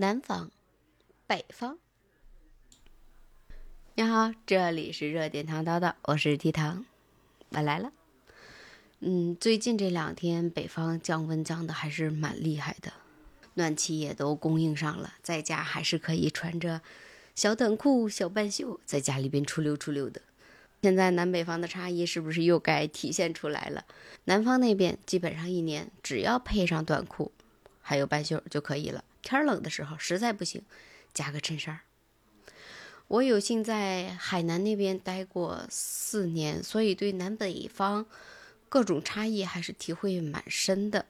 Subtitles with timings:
[0.00, 0.50] 南方、
[1.26, 1.76] 北方。
[3.96, 6.86] 你好，这里是热点糖叨叨，我是提糖，
[7.50, 7.92] 我来了。
[9.00, 12.94] 嗯，最近这两天北方降温降的还是蛮厉害的，
[13.52, 16.80] 暖气也都供应上了，在家还是可以穿着
[17.34, 20.22] 小短裤、小半袖在家里边出溜出溜的。
[20.80, 23.84] 现在南北方的差异是不是又该体现出来了？
[24.24, 27.30] 南方那边基本上一年只要配上短裤，
[27.82, 29.04] 还有半袖就可以了。
[29.22, 30.62] 天冷的时候实在不行，
[31.12, 31.80] 加个衬衫。
[33.08, 38.06] 我有幸在海南那边待过四年，所以对南北方
[38.68, 41.06] 各种差异还是体会蛮深的。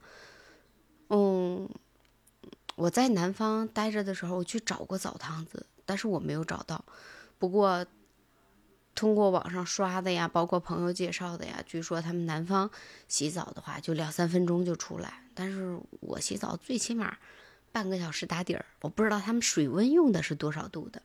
[1.09, 1.69] 嗯，
[2.77, 6.85] 我在南方待着的时候，我去找过澡堂子，但是我没有找到。
[7.39, 7.87] 不过。
[8.93, 12.69] 通过网上刷的呀，包括朋友介绍的呀，据说他们南方
[13.09, 17.17] 洗澡的话就两三分钟就出来，但是我洗澡最起码
[17.73, 18.65] 半个小时打底儿。
[18.81, 21.03] 我不知道他们水温用的是多少度的，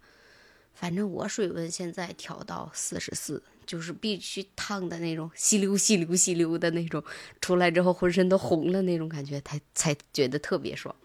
[0.74, 7.04] 反正我水温现在调到四十四，就是必须烫的那种，吸溜吸溜吸溜的那种，
[7.42, 10.96] 出来之后浑身都红了那种感觉，才才觉得特别爽。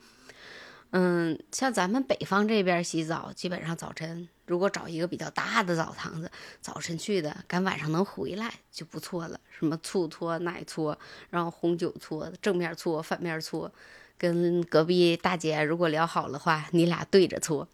[0.93, 6.29] 嗯，像咱们北方这边洗澡，基本上早晨如果找一个比较大的澡堂子，
[6.61, 9.39] 早晨去的，赶晚上能回来就不错了。
[9.57, 10.99] 什么醋搓、奶搓，
[11.31, 13.73] 然后红酒搓，正面搓、反面搓，
[14.19, 17.69] 跟隔壁大姐如果聊好的话，你俩对着搓。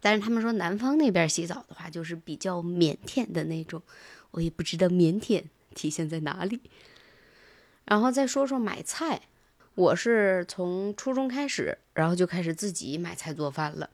[0.00, 3.82] 但是他们说南方那边洗澡的话，就是比较腼腆的那种，
[4.30, 5.42] 我也不知道腼腆
[5.74, 6.60] 体现在哪里。
[7.84, 9.22] 然后再说说买菜。
[9.74, 13.88] 我是从初中开始，然后就开始自己买菜做饭了。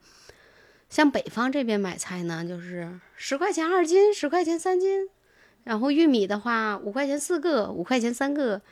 [0.90, 5.08] 像北方这边买菜呢，就是十块钱二斤，十块钱三斤。
[5.64, 8.62] 然后玉米的话，五块钱四个，五块钱三个，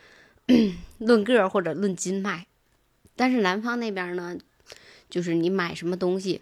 [0.98, 2.46] 论个或者论斤卖。
[3.14, 4.36] 但是南方那边呢，
[5.08, 6.40] 就是你买什么东西，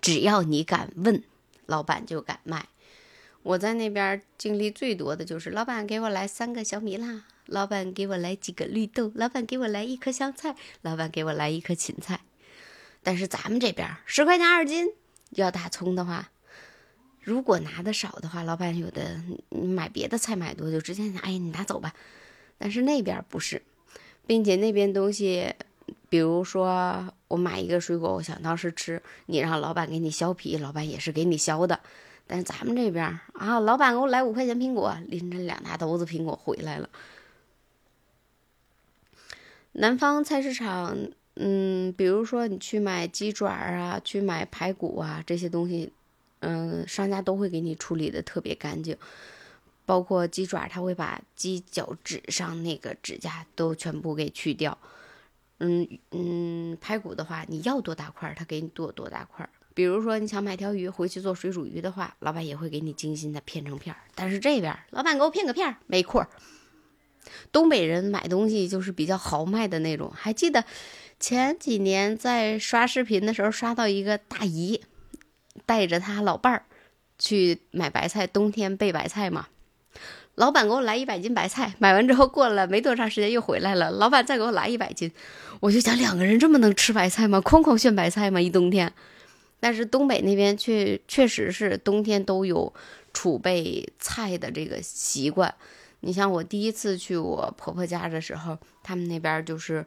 [0.00, 1.22] 只要你敢问，
[1.66, 2.68] 老板就敢卖。
[3.42, 7.24] 我在那边经历最多的就是，老板给我来三个小米辣。
[7.46, 12.20] 老板给我来几个绿豆，老板给我来一颗香菜，老板给我来一颗芹菜。
[13.02, 14.88] 但是咱们这边十块钱二斤，
[15.30, 16.30] 要大葱的话，
[17.20, 21.92] 如果拿的少的话，老板有的买别的菜买多就直接拿，哎，你拿走吧。
[22.56, 23.62] 但是那边不是，
[24.26, 25.54] 并且那边东西，
[26.08, 31.80] 比如说我买一个水果，我想当时吃，你让老板给你削皮，老板也是给你削的。
[32.26, 36.88] 但是咱们这边啊，老板给我来五块钱苹果，拎着两大兜子苹果回来了。
[39.76, 40.96] 南方菜市场，
[41.34, 45.92] 嗯，比如说你去买鸡爪啊，去买排骨啊这些东西，
[46.38, 48.96] 嗯，商家都会给你处理的特别干净，
[49.84, 54.78] 包括鸡爪，他会把鸡脚趾上那个指甲都全部给去掉，
[55.58, 59.48] 嗯嗯，排骨的话，你要多大块，他给你剁多大块。
[59.74, 64.00] 比如说你想买条鱼回去做水煮鱼的话，老板也会给你精心的片成片儿。
[64.14, 66.28] 但是这边老板给我片个片儿没块儿。
[67.52, 70.12] 东北人买东西就是比较豪迈的那种。
[70.14, 70.64] 还记得
[71.18, 74.82] 前几年在刷视频的时候，刷到一个大姨
[75.66, 76.64] 带着他老伴儿
[77.18, 79.48] 去买白菜，冬天备白菜嘛。
[80.34, 85.12] 老板给我来一百斤白菜，买完之后过了没多长时间又回来了，老板再给我来一百斤。
[85.60, 87.40] 我就想，两个人这么能吃白菜吗？
[87.40, 88.40] 哐哐炫白菜吗？
[88.40, 88.92] 一冬天。
[89.60, 92.74] 但是东北那边确确实是冬天都有
[93.14, 95.54] 储备菜的这个习惯。
[96.06, 99.86] 你像我第一次去我婆婆家的时候，他们那边就是，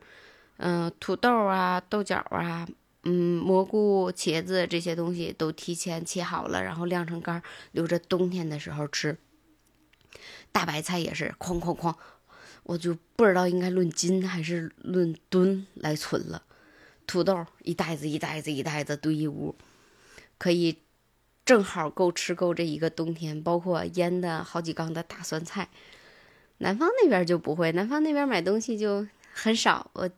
[0.57, 2.67] 嗯，土豆啊、豆角啊、
[3.03, 9.15] 嗯、蘑菇、茄子这些东西都提前切好了，然后晾成干，留着冬天的时候吃。
[10.51, 11.93] 大白菜也是哐哐哐，
[12.63, 16.41] 我就不知道应该论斤还是论吨来存了。
[17.05, 19.55] 土豆一袋子一袋子一袋子堆一屋，
[20.39, 20.79] 可以
[21.45, 25.69] 正好够吃够这一个冬天，包括腌的好几缸的大酸菜。
[26.59, 29.89] 南方那边就不会，南方那边买东西就很少。
[29.93, 30.09] 我，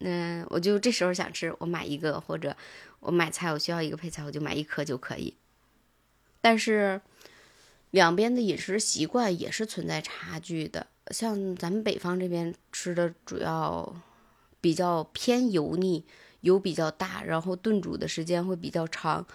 [0.00, 2.54] 嗯，我就这时候想吃，我买一个，或者
[3.00, 5.34] 我买菜，我需要一个配菜，我就买一颗就可以。
[6.40, 7.00] 但是
[7.90, 10.86] 两边的饮食习惯也是存在差距的。
[11.10, 13.96] 像咱们北方这边吃的主要
[14.60, 16.04] 比较偏油腻，
[16.42, 19.26] 油比较大，然后炖煮的时间会比较长，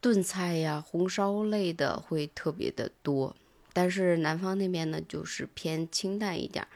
[0.00, 3.36] 炖菜呀、红烧类的会特别的多。
[3.72, 6.66] 但是南方那边呢，就是偏清淡一点，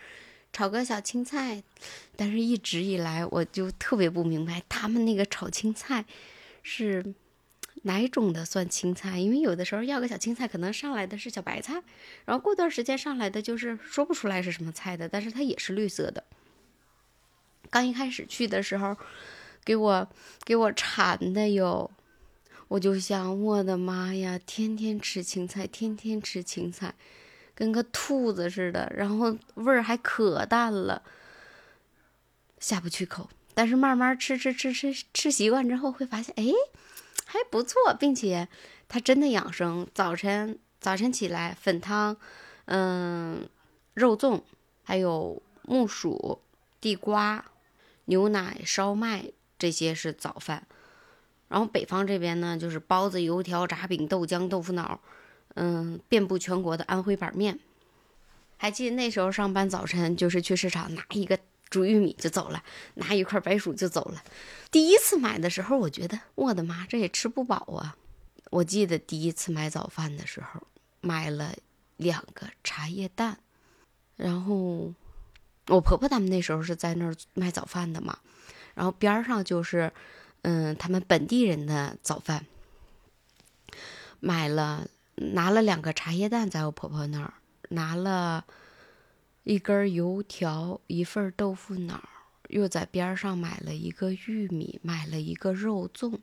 [0.52, 1.62] 炒个小青菜。
[2.16, 6.04] 但是一直以来，我就特别不明白他们那个炒青菜
[6.62, 7.14] 是
[7.82, 11.82] 哪种的算青菜，因为有的时候要个小青菜，可能上来的是小白菜，
[12.24, 16.22] 然后过段时间上来的就是说不出来是什么菜的，但是它也是绿色的。
[17.70, 18.96] 刚一开始去的时候，
[19.64, 20.08] 给我
[20.44, 21.90] 给我馋的哟。
[22.72, 26.94] 我就想，我的妈呀，天天吃青菜，天天吃青菜，
[27.54, 31.02] 跟个兔子似的，然后味儿还可淡了，
[32.58, 33.28] 下不去口。
[33.52, 36.44] 但是慢慢吃吃吃吃吃习惯之后，会发现，哎，
[37.26, 38.48] 还不错，并且
[38.88, 39.86] 它真的养生。
[39.92, 42.16] 早晨早晨起来，粉汤，
[42.64, 43.46] 嗯，
[43.92, 44.40] 肉粽，
[44.82, 46.40] 还有木薯、
[46.80, 47.44] 地瓜、
[48.06, 50.66] 牛奶、烧麦，这些是早饭。
[51.52, 54.98] 然后北方这边呢，就是包子、油条、炸饼、豆浆、豆腐脑，
[55.52, 57.58] 嗯，遍布全国的安徽板面。
[58.56, 61.38] 还记得那时候上班早晨，就是去市场拿一个
[61.68, 62.62] 煮玉米就走了，
[62.94, 64.22] 拿一块白薯就走了。
[64.70, 67.98] 第一次买的时候，我觉得我的妈，这也吃不饱啊！
[68.50, 70.62] 我记得第一次买早饭的时候，
[71.02, 71.54] 买了
[71.98, 73.36] 两个茶叶蛋，
[74.16, 74.94] 然后
[75.68, 78.16] 我婆婆他们那时候是在那儿卖早饭的嘛，
[78.74, 79.92] 然后边上就是。
[80.42, 82.46] 嗯，他们本地人的早饭，
[84.20, 87.34] 买了拿了两个茶叶蛋，在我婆婆那儿
[87.68, 88.44] 拿了
[89.44, 92.08] 一根油条，一份豆腐脑，
[92.48, 96.18] 又在边上买了一个玉米，买了一个肉粽，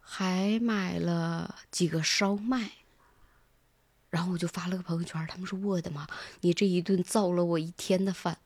[0.00, 2.72] 还买了几个烧麦。
[4.10, 6.04] 然后我就发了个朋友圈，他们说：“我的妈，
[6.40, 8.38] 你这一顿造了我一天的饭。”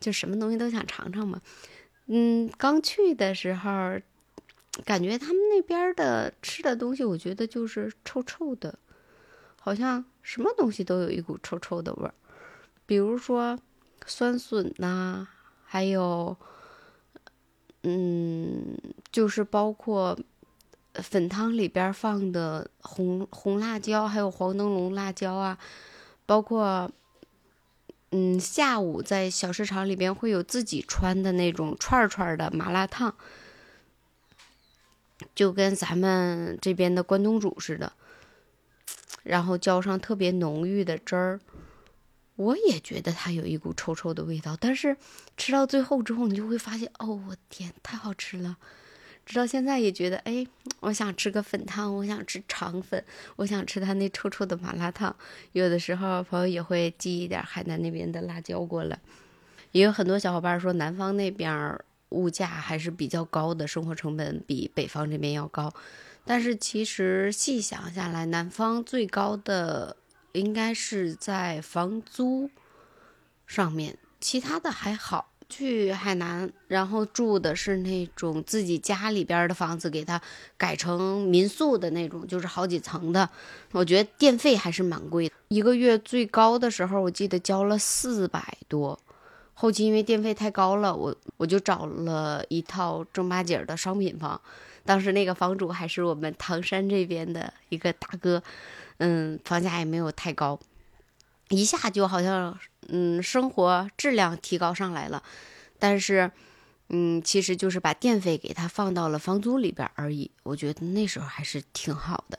[0.00, 1.42] 就什么东西都想尝尝嘛。
[2.06, 3.70] 嗯，刚去的时候，
[4.84, 8.78] 感觉他们那边的吃的东西，我觉得就是臭臭的，
[9.60, 12.14] 好像什么东西都有一股臭臭的味儿。
[12.84, 13.58] 比如说
[14.06, 15.28] 酸笋呐，
[15.64, 16.36] 还有，
[17.84, 18.76] 嗯，
[19.10, 20.18] 就是包括
[20.94, 25.58] 粉汤里边放的红红辣椒，还有黄灯笼辣椒啊，
[26.26, 26.90] 包括。
[28.14, 33.14] 嗯，下午在小市场里边会有自己穿的那种串串的麻辣烫，
[35.34, 37.94] 就跟咱们这边的关东煮似的，
[39.22, 41.40] 然后浇上特别浓郁的汁儿。
[42.36, 44.96] 我也觉得它有一股臭臭的味道，但是
[45.36, 48.56] 吃到最后之后，你就会发现，哦，我天，太好吃了。
[49.24, 50.46] 直到现在也觉得，哎，
[50.80, 53.02] 我想吃个粉汤，我想吃肠粉，
[53.36, 55.14] 我想吃他那臭臭的麻辣烫。
[55.52, 58.98] 有的时候朋友也会寄一点海南那边的辣椒过来。
[59.70, 61.78] 也有很多小伙伴说，南方那边
[62.10, 65.72] 物价还是比较高的，生活成本比北方这边要高。
[66.24, 69.96] 但是其实细想下来，南方最高的
[70.32, 72.50] 应该是在房租
[73.46, 75.31] 上面，其他的还好。
[75.52, 80.18] 去海南，然后住的是那种自己家里边的房子，给它
[80.56, 83.28] 改成民宿的那种，就是好几层的。
[83.72, 88.98] 我觉得电费还是蛮贵的，一个月最高的时候我记得交了四百多。
[89.52, 94.40] 后期因为电费太高了，我我就找了一套正八经的商品房。
[94.84, 98.42] 当时那个房主还是我们唐山这边的一个大哥，
[98.96, 100.58] 嗯，房价也没有太高，
[101.50, 102.58] 一下就好像。
[102.88, 105.22] 嗯，生活质量提高上来了，
[105.78, 106.30] 但是，
[106.88, 110.30] 嗯，其实就是把电费给它放到了房租里边而已。
[110.42, 112.38] 我觉得那时候还是挺好的。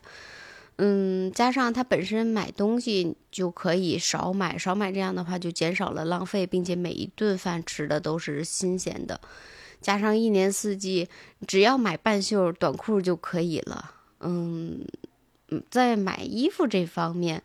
[0.78, 9.22] 嗯，加上他本身买东西就可以少买，少买这样的话就减少了浪费，并且每一顿饭吃的都是新鲜的。
[9.81, 11.07] 加上一年四季
[11.48, 13.94] 只要买半袖短裤就可以了。
[14.20, 14.86] 嗯
[15.50, 17.44] 嗯，在买衣服这方面。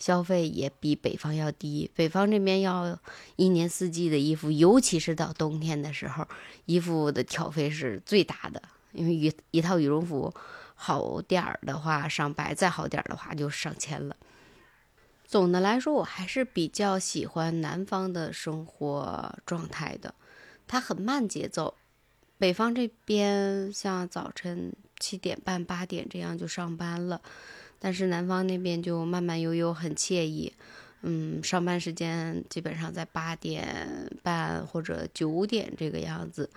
[0.00, 2.98] 消费也比北方要低，北方这边要
[3.36, 6.26] 一年四季的衣服，尤其是到冬天的时候，
[6.64, 8.60] 衣服的挑费是最大的。
[8.92, 10.34] 因为一一套羽绒服
[10.74, 14.16] 好点儿的话上百，再好点儿的话就上千了。
[15.24, 20.12] 总的来说，我还是比较喜欢南方的生活状态的，
[20.66, 21.74] 它很慢节奏。
[22.36, 27.20] 北方这边像早晨七点半、八点这样就上班了。
[27.80, 30.52] 但是南方那边就慢慢悠悠，很惬意。
[31.02, 36.50] 嗯，上班时间基本上在八点半或者九点这个样子。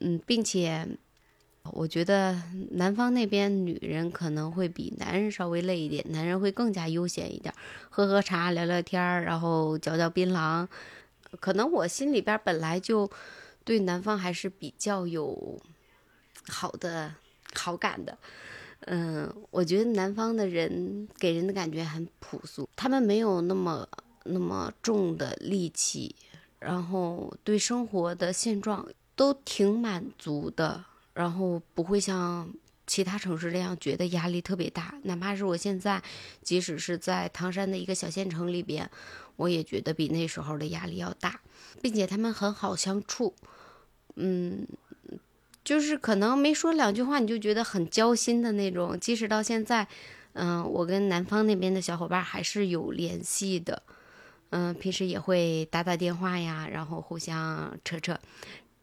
[0.00, 0.86] 嗯，并且
[1.64, 2.42] 我觉得
[2.72, 7.54] 南方那边女人可能会比男人稍微累一点，男人会更加悠闲一点，
[7.88, 10.68] 喝喝茶，聊聊天儿，然后嚼嚼槟榔。
[11.40, 13.10] 可能我心里边本来就
[13.64, 15.58] 对南方还是比较有
[16.48, 17.14] 好的
[17.54, 18.18] 好感的。
[18.86, 23.88] 嗯，我觉得南方的人给人的感觉很朴素，他们没有那么
[24.24, 26.14] 那么重的戾气，
[26.58, 30.84] 然后对生活的现状都挺满足的，
[31.14, 32.52] 然后不会像
[32.86, 34.94] 其他城市那样觉得压力特别大。
[35.04, 36.02] 哪怕是我现在，
[36.42, 38.90] 即使是在唐山的一个小县城里边，
[39.36, 41.40] 我也觉得比那时候的压力要大，
[41.80, 43.34] 并且他们很好相处。
[44.16, 44.66] 嗯，
[45.64, 48.98] 就是可能没说两句话你就觉得很交心的那种。
[48.98, 49.86] 即使到现在，
[50.32, 53.82] 嗯，我跟南方那边的小伙伴还是有联系的，
[54.50, 58.18] 嗯，平时也会打打电话呀，然后互相扯扯。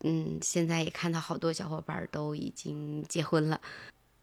[0.01, 3.59] 嗯，现在也看到好多小伙伴都已经结婚了。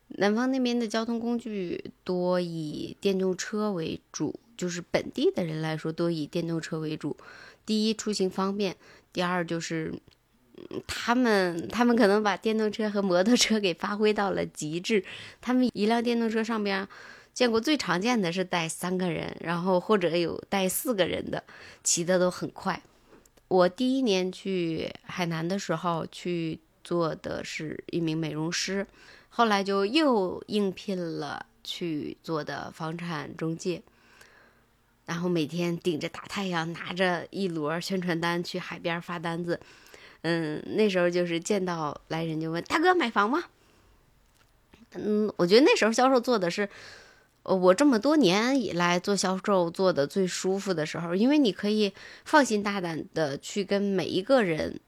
[0.09, 7.17] 南方那边的交通工具多以电动车为主，就是本地的人来说多以电动车为主。
[7.67, 8.73] 第一，出行方便；
[9.13, 9.93] 第二，就是
[10.87, 15.05] 他们他们可能把电动车和摩托车给发挥到了极致。
[15.41, 16.87] 他们一辆电动车上边
[17.33, 21.45] 见过最常见的是带三个人，然后或者有带四个人的，
[21.85, 22.83] 骑的都很快。
[23.49, 28.87] 我第一年去海南的时候，去做的是一名美容师。
[29.29, 33.83] 后来就又应聘了去做的房产中介，
[35.05, 39.61] 然后每天顶着大太阳，拿着一摞宣传单去海边发单子。
[40.29, 43.45] 嗯，那时候就是见到来人就问大哥买房吗？
[44.95, 46.69] 嗯，我觉得那时候销售做的是，
[47.45, 51.93] 我这么多年以来做销售做的最舒服的时候，因为你可以
[52.25, 54.81] 放心大胆的去跟每一个人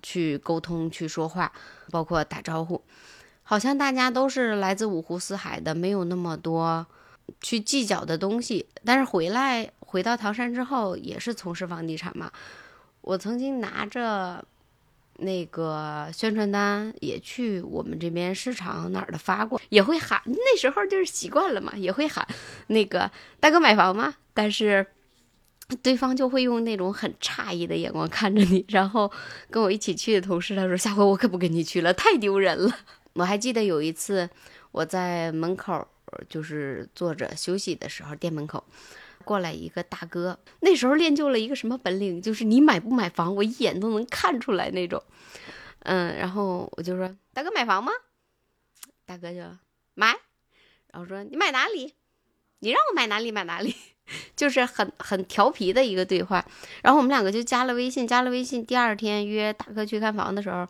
[0.00, 1.50] 去沟通、去说话，
[1.90, 2.80] 包括打招呼。
[3.42, 6.86] 好像大家都是来自五湖四海的，没有那么多
[7.40, 8.66] 去计较的东西。
[8.84, 12.30] 但是回来回到唐山之后，也是从事房地产嘛。
[13.00, 14.42] 我曾经拿着
[15.18, 20.20] 那个宣传单，也去我们这边市场哪儿的发过，也会喊。
[20.26, 22.26] 那时候就是习惯了嘛，也会喊
[22.66, 24.14] 那个大哥买房吗？
[24.32, 24.86] 但是
[25.82, 28.64] 对方就会用那种很诧异的眼光看着你。
[28.68, 29.10] 然后
[29.50, 32.76] 跟我一起去的同事他说：“下回我可不跟你去了，太丢人了。”
[33.14, 34.28] 我还记得有一次，
[34.72, 35.86] 我在门口
[36.28, 38.64] 就是坐着休息的时候，店门口
[39.24, 40.38] 过来一个大哥。
[40.60, 45.02] 那时候练就了一个什么本领，就是你买不买房，我一眼都能看出来那种。
[45.80, 47.90] 嗯，然后我就说：“大哥买房吗？”
[49.04, 49.40] 大哥就
[49.94, 50.16] 买，
[50.92, 51.94] 然后说：“你买哪里？
[52.60, 53.74] 你让我买哪里买哪里。
[54.36, 56.44] ”就是很很调皮的一个对话。
[56.82, 58.64] 然后我们两个就加了微信，加了微信。
[58.64, 60.68] 第二天约大哥去看房的时候。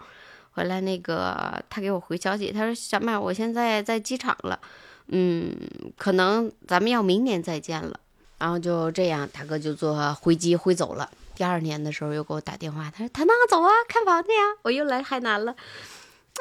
[0.57, 4.61] 回来那个，他给我回消息，他说：“小麦，我现在在机场了，
[5.09, 5.53] 嗯，
[5.97, 7.99] 可能咱们要明年再见了。”
[8.45, 11.11] 然后就这样，大哥就坐飞机飞走了。
[11.35, 15.57] 第二年的时候又给我打电话，他说：“他那走啊，看房子呀。”我又来海南了，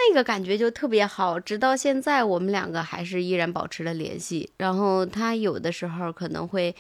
[0.09, 1.39] 那个感觉就特别好。
[1.39, 4.49] 直到现在，我们两个还是依然保持了联系。
[4.57, 6.75] 然后他有的时候可能会。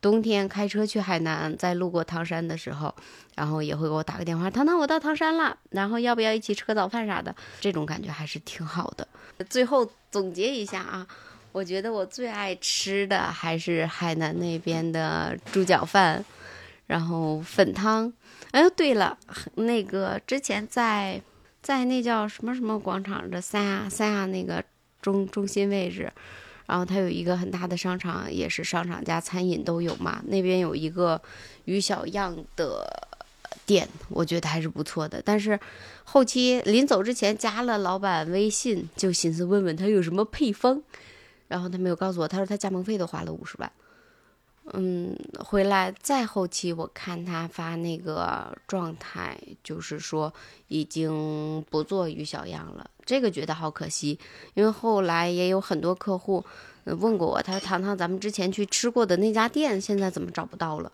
[0.00, 2.94] 冬天开车去海南，在路过唐山的时候，
[3.34, 7.34] 然后也会给我打个电话，糖糖，我到唐山了，然后要不要一起吃个早饭啥的？
[7.60, 9.08] 这种感觉还是挺好的。
[9.50, 11.04] 最后总结一下啊，
[11.58, 16.24] 我觉得我最爱吃的还是海南那边的猪脚饭，
[16.86, 18.12] 然后粉汤。
[18.52, 19.18] 哎，对了，
[19.56, 21.20] 那个之前在
[21.60, 24.62] 在那叫什么什么广场的三亚三亚那个
[25.02, 26.12] 中中心位置。
[26.66, 30.22] 然后它有一个很大的商场，也是商场加餐饮都有嘛。
[30.28, 31.20] 那边有一个
[31.64, 32.86] 于小样的
[33.66, 35.20] 店，我觉得还是不错的。
[35.24, 35.58] 但是
[36.04, 40.82] 后期临走之前加了老板微信，就寻思问问他有什么配方，
[41.48, 43.72] 然后他没有告诉我，他说他加盟费都花了五十万。
[44.74, 50.32] 嗯，回来再后期我看他发那个状态，就是说
[50.66, 52.90] 已经不做于小样了。
[53.06, 54.18] 这个觉得好可惜，
[54.52, 56.44] 因为后来也有很多客户
[56.84, 60.92] 问过我，他说：“糖糖，咱们之前去吃过的那家店，现在怎么找不到了？”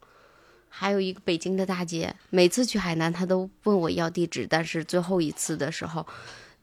[0.71, 6.07] 还有一个北京的大姐，每次去海南，她都问我要地址，但是最后一次的时候，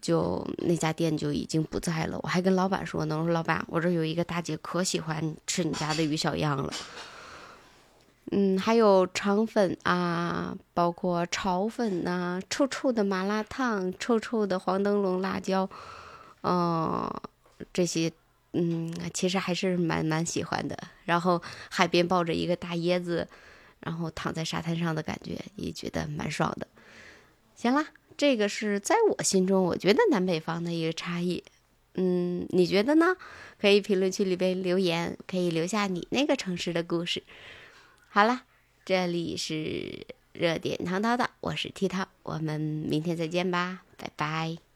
[0.02, 2.20] 就那家店就已经不在了。
[2.24, 6.74] 我还跟老板说呢，我说：“老板，我这有一个大姐可喜欢吃你家的鱼小样了。”
[8.34, 15.70] 嗯，还有肠粉啊，包括炒粉呐，臭臭的麻辣烫，臭臭的黄灯笼辣椒，
[16.44, 17.12] 嗯，
[17.74, 18.10] 这些，
[18.54, 20.78] 嗯，其实还是蛮蛮喜欢的。
[21.04, 23.28] 然后海边抱着一个大椰子，
[23.82, 26.66] 然后躺在沙滩上的感觉，也觉得蛮爽的。
[27.56, 27.86] 行啦，
[28.22, 31.44] 这个是在我心中，我觉得南北方的一个差异。
[31.96, 33.18] 嗯，你觉得呢？
[33.60, 37.24] 可以评论区里边留言，可以留下你那个城市的故事。
[38.10, 38.44] 好了，
[38.86, 44.71] 这里是热点糖叨叨，我是 T 糖，我们明天再见吧，拜拜。